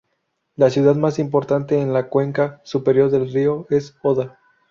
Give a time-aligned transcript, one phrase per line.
[0.55, 4.39] La ciudad más importante en la cuenca superior del río es Oda.